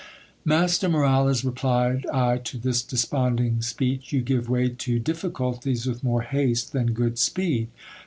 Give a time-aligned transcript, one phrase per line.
[0.43, 6.03] Master Moralez, replied I to this desponding speech, you give way to diffi culties with
[6.03, 7.67] more haste than good speed.